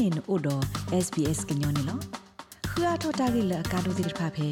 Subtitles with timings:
[0.00, 0.62] နေနို့တော့
[1.04, 1.98] SBS ကညောနေလော
[2.70, 4.48] ခရထတာဂိလကာဒိုဒိဖာဖေ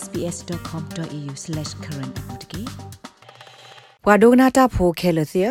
[0.00, 2.62] sbs.com.au/current အပူတကေ
[4.04, 5.42] ဘွာဒိုနာတာဖိုခဲလစီ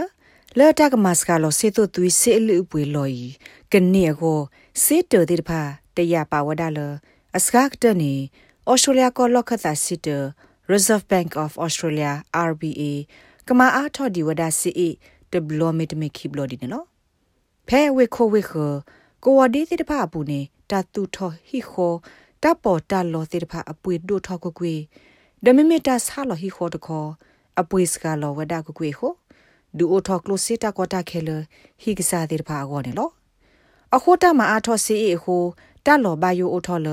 [0.58, 3.26] လဲတာကမတ်စကလောစေတုသွေးစေလူပွေလော်ဤ
[3.71, 4.40] ကနေကို
[4.84, 5.62] စေတဒိဖာ
[5.95, 6.80] တရပါဝဒါလ
[7.38, 8.13] အစကတ်တနေ
[8.72, 10.08] ဩစတြေးလျကလော့ခတာစီတ
[10.72, 12.12] Reserve Bank of Australia
[12.49, 12.91] RBA
[13.48, 14.81] ကမာအားထော်ဒီဝဒါစီအ
[15.31, 16.86] ဒဘလမီတမီခိဘလော်ဒီနော်
[17.67, 18.54] ဖဲဝေခိုဝေခ
[19.27, 20.39] ကိုဝဒီတိတဖာပူနေ
[20.70, 21.93] တာတူထောဟီခို
[22.43, 24.73] တပေါ်တလောတိတဖာအပွေဒိုထောကွကွေ
[25.43, 27.05] ဒမီမီတာဆာလောဟီခိုတခော
[27.59, 29.13] အပွေစကလောဝဒါကွကွေဟို
[29.77, 31.29] ဒူအိုထောကလိုစီတာကောတာခဲလ
[31.81, 33.09] ဟီကစားတိတဖာအောနေလော
[33.95, 35.43] အခိုတာမအားထောစီအဟို
[35.85, 36.87] တလောဘယိုအိုထောလ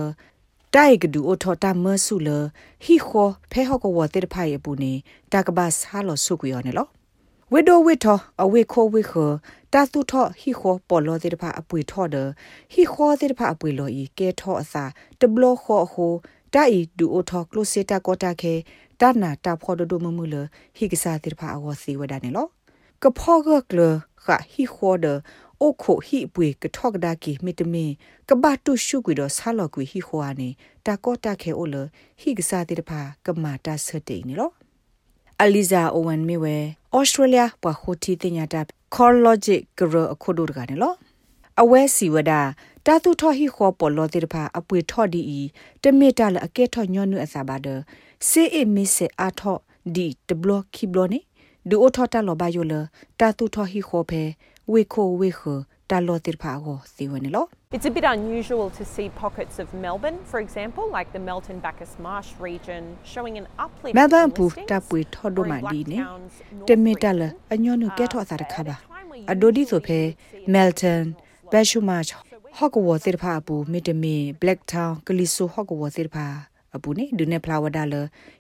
[0.75, 2.29] တိုက်ကဒူအိုထောတာမဆူလ
[2.85, 4.93] ဟီခိုဖဲဟောကဝတိတဖာရပူနေ
[5.33, 6.89] တာကဘာဆာလောဆုကွေယောနေလော
[7.55, 9.13] ဝိဒိုဝိထောအဝိခိုဝိခ
[9.73, 12.17] တာတုထောဟီခိုပေါ်လောတဲ့ဖာအပွေထောဒ
[12.73, 14.85] ဟီခိုတဲ့ဖာအပွေလောဤကဲထောအစာ
[15.21, 16.13] တဘလခောဟို
[16.55, 18.55] တာဤဒူအိုထောကလိုစီတာကောတာခဲ
[19.01, 20.35] တာနာတာဖော်ဒိုမမူလ
[20.77, 22.47] ဟီကစားတဲ့ဖာအဝစီဝဒနေလော
[23.03, 23.81] ကဖောကကလ
[24.25, 25.07] ခဟီခိုဒ
[25.61, 27.91] အိုခိုဟီပွေကထောကဒါကီမီတမင်
[28.29, 30.49] ကဘတ်တုရှုကွေတော့ဆာလောကွေဟီခိုအာနေ
[30.87, 31.77] တာကောတာခဲအိုလ
[32.21, 34.62] ဟီကစားတဲ့ဖာကမာတာဆတ်တေနေလော
[35.45, 36.57] အလီဇာအိုဝန်မီဝဲ
[36.97, 38.61] ဩစတြေးလျပခိုတီတင်ညာတာ
[38.95, 40.95] CoreLogic ကရအခုဒိုတကနေလော
[41.63, 42.33] အဝဲစီဝဒ
[42.87, 45.41] တာသူထော်ဟီခေါ်ပေါ်လောတိတဖာအပွေထော့ဒီဤ
[45.83, 47.67] တမီတာလအကဲထော့ညွနုအစာပါဒ
[48.29, 49.61] စေအမီစေအာထော့
[49.95, 51.21] ဒီတဘလခိဘလနေ
[51.69, 52.75] ဒူအိုထော့တာလောဘယိုလ
[53.21, 54.23] တာသူထော်ဟီခေါ်ဖဲ
[54.73, 55.41] ဝေခိုဝေခ
[55.91, 61.97] တာလောတိဖာကိုစီဝနေလော It's a bit unusual to see pockets of Melbourne, for example, like the Melton Bacchus
[61.99, 65.71] Marsh region, showing an uplift Melbourne in pu listings, ta pui thodo or in ma
[65.71, 67.39] di ne Blacktown's North te me ta la region.
[67.51, 69.77] anyo nu ke Uh, tho sa da at kha a ba time where adodi so
[69.77, 72.13] usually phe you would see a Melton slow Bashumach
[72.59, 76.27] Hokwo sir pha pu mitame Blacktown Kaliso Hokwo sir pha
[76.77, 77.95] အပူနေဒုနေဖလာဝဒါလ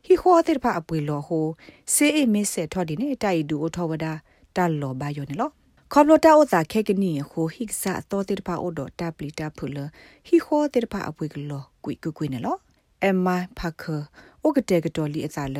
[0.05, 1.47] ဟီခေါ်တဲ့ဖာအပွေလောဟို
[1.95, 4.12] စေအမစ်ဆက်ထော်ဒီနေတိုင်ဒူအထောဝဒါ
[4.56, 5.51] တလောဘယောနေလော
[5.95, 9.79] ခေါပလိုတာဥသာခဲကနီဟိုဟိကစာတော်တဲ့ဖာအိုဒတာပလီတာဖူလ
[10.27, 12.57] ဟီခေါ်တဲ့ဖာအပွေကလောကွိကွကွနေလော
[13.03, 13.85] အမ်မိုင်ဖခ
[14.43, 15.59] အိုကတဲ့ကတော်လီအစာလ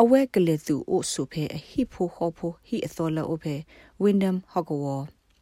[0.00, 3.54] အဝဲကလေးသူအိုဆုဖဲအဟိဖိုခေါဖိုဟိအသောလအိုဖဲ
[4.02, 4.96] ဝင်းဒမ်ဟော့ကဝါ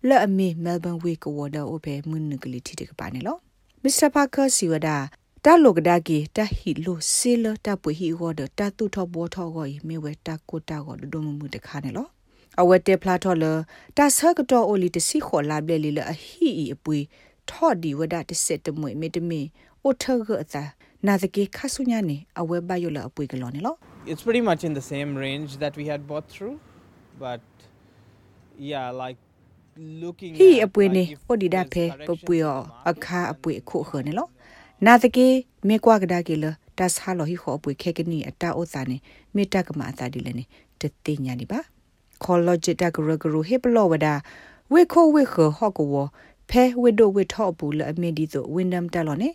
[0.09, 3.37] လဲ့အမီမဲလ်ဘန်ဝေကဝဒါအိုဖဲမွန်းနကလီတီတကပါနေလော
[3.83, 4.97] မစ္စတာပါကာစီဝဒါ
[5.45, 12.16] တာလိုကဒါကီတာဟီလိုဆေလတာပွေဟီဝဒတာတူထောဘောထောကိုမေဝဲတာကိုတာကိုဒိုမမှုတခါနေလော
[12.61, 13.45] အဝဲတေဖလာထော်လ
[13.97, 16.99] တာဆကတော်အိုလီတစီခေါ်လာဘလေလီလအဟီအီအပွေ
[17.51, 19.41] ထော်ဒီဝဒတစစ်တမွေမေတမီ
[19.83, 20.65] အိုထဂအသာ
[21.07, 23.75] နာဇကေခဆုညာနေအဝဲဘယိုလအပွေကလောနေလော
[24.11, 26.57] it's pretty much in the same range that we had bought through
[27.25, 27.43] but
[28.71, 29.19] yeah like
[30.03, 33.21] looking ဟီ at, အပွေနေ like, if အိုဒီဒါ there's ဖေပ corrections ပွေ in ရ the အခါ
[33.21, 34.27] market, အပွေခုခနေလော
[34.87, 35.27] နာဇကေ
[35.69, 36.45] မေကွာကဒါကေလ
[36.79, 38.97] ဒါဆာလောဟီခေါ်အပွေခဲကနီအတာဥစာနေ
[39.35, 40.45] မေတကမအတာဒီလနေ
[40.81, 41.61] တတိညာနေပါ
[42.25, 44.15] college တကရဂရဟေပလောဝဒါ
[44.73, 46.07] ဝေခိုဝေခဟော့ကော
[46.51, 49.31] ဖဲဝေဒိုဝေထော့ဘူးလအမေဒီဆိုဝင်းဒမ်တလောနေ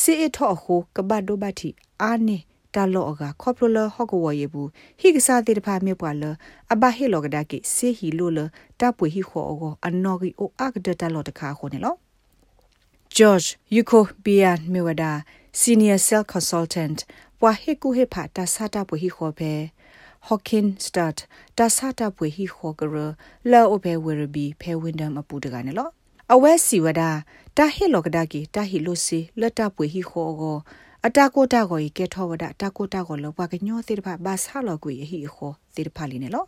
[0.00, 1.68] စီအထော့ဟိုကဘတ်ဒိုဘတ်တီ
[2.02, 2.38] အာနေ
[2.74, 4.68] တာလောအကခေါပလဟော့ကောယေဘူး
[5.00, 6.24] ဟိကစားတဲ့ဖာမြေပွာလ
[6.72, 8.38] အဘဟေလောကဒါကိစေဟီလိုလ
[8.80, 11.96] တပွေဟီခေါ်အောအနော်ဂီအိုအကဒတလောတခါခုန်နော်
[13.16, 15.12] George Yuko Bian Mewada
[15.60, 16.98] Senior Cell Consultant
[17.40, 19.52] ပွာဟေကူဟေဖာတာစာတာပွေဟီခေါ်ပဲ
[20.28, 21.18] Hawkin Start
[21.58, 22.94] တာစာတာပွေဟီခေါ်ကရ
[23.50, 25.88] လာအိုပဲဝရဘီဖဲဝင်းဒမ်အပူတကနေလော
[26.34, 27.02] အဝဲစီဝဒ
[27.58, 30.58] တာဟေလောကဒါကီတာဟီလိုစီလတ်တာပွေဟီခေါ်အော
[31.06, 36.44] အတာကိုတာကိုကဲထောဝဒတာကိုတာကိုလောပွားကညောသေးတဖဘာဆာလောကွေဟီခေါ်သေးတဖလီနေလော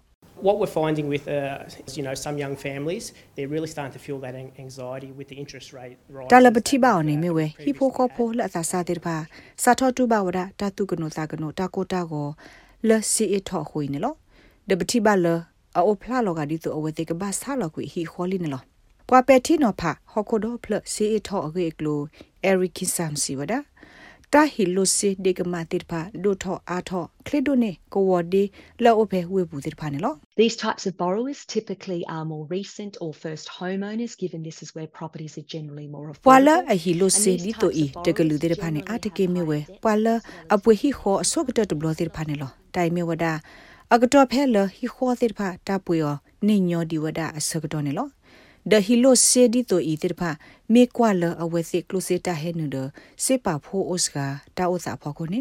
[0.46, 3.04] What we're finding with, uh, you know, some young families,
[3.34, 6.30] they're really starting to feel that an- anxiety with the interest rate rise.
[6.32, 9.16] တာလပတိပါအောင်နေမြဝဲဟီဖိုခေါဖိုလက်သာစာတဲ့ပါ
[9.62, 10.68] စာထောတူပါဝဒတာ
[12.88, 14.14] တုကနောတာကနောတာကိုတာကိုလက်စီအထောခွေနေလော
[14.68, 15.26] ဒပတိပါလ
[15.76, 18.62] အိုဖလာလောကဒီတူအဝတေကဘာဆာလောကွေဟီခေါ်လီနေလော
[19.08, 22.00] ပွာပက်တီနောဖာဟခိုဒိုဖလစီအထောအဂေကလို
[22.44, 23.58] အရီကီဆမ်စီဝဒါ
[24.34, 28.42] တာဟီလိုစီဒေကမာတိဖာဒိုထောအာထောခလီဒိုနေကိုဝဒီ
[28.84, 34.88] လောအဖေဝေဘူးတိဖာနေလော These types of borrowers typically are more recent or first homeowners, given this is where
[35.00, 36.46] properties are generally more ပွာ affordable.
[36.46, 40.14] လာအဟီလိုစေဒီတိုဤတကလူတဲ့ဖာနေအတကေမြဝဲပွာလာ
[40.54, 43.32] အပွေဟီခေါ်အစောကတတဘလတဲ့ဖာနေလောတိုင်မြဝဒါ
[43.94, 46.14] အကတော်ဖဲလဟီခေါ်တဲ့ဖာတပွေယော
[46.48, 47.06] နေညောဒီဝ
[48.70, 50.30] ဒါအစကတော်နေလောဒဟီလိုစေဒီတိုဤတဲ့ဖာ
[50.72, 52.76] မေကွာလအဝဲစစ်ကလုစေတာဟဲနုဒ
[53.24, 54.16] စေပါဖိုအိုစက
[54.56, 55.40] တာဥစာဖော်ခုနေ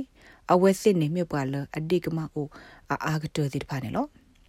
[0.54, 2.48] အဝဲစစ်နေမြပွာလအဒီကမအို
[2.92, 4.06] အာအာကတော်တဲ့ဖာနေလော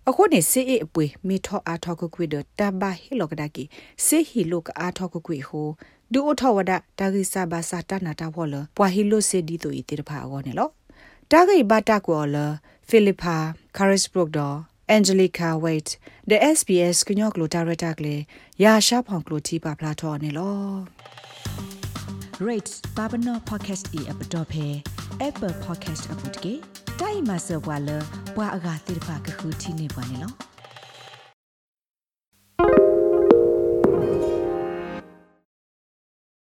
[0.09, 3.65] အခုနေစေအအပွေမိထောအားထောက်ကွကွေဒတဘာဟီလောကဒါကီ
[4.07, 5.69] စေဟီလောကအားထောက်ကွကွေဟို
[6.13, 10.69] ဒူအထောဝဒတာဂိစာဘာစာတနာတာဘောလပွာဟီလိုစေဒီတိုဤတေတဖာအောနေလော
[11.31, 12.37] တာဂိဘတာကောလ
[12.89, 13.37] ဖိလစ်ပါ
[13.77, 14.57] ကာရစ်ဘရုတ်ဒေါ်
[14.89, 15.89] Angelica Wait
[16.31, 18.17] the SBS ကညော့ကလိုဒါရက်တာကလေ
[18.63, 20.59] ရာရှာဖောင်ကလိုတီပါဖလာထောနေလော
[22.47, 24.67] rate babano podcast e app dot phe
[25.29, 26.55] apple podcast app တကေ
[27.01, 27.91] တိုင်မဆောဘွာလ
[28.37, 30.46] ဘွာအဂါတိဖာကခုတီနေပါနေလော